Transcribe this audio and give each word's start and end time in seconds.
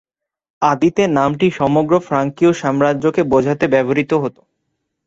আদিতে 0.61 1.03
নামটি 1.17 1.47
সমগ্র 1.59 1.93
ফ্রাঙ্কীয় 1.99 2.51
সাম্রাজ্যকে 2.53 3.21
বোঝাতে 3.31 3.65
ব্যবহৃত 3.73 4.11
হত। 4.23 4.35